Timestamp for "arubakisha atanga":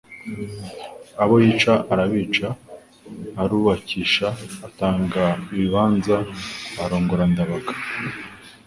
3.41-5.23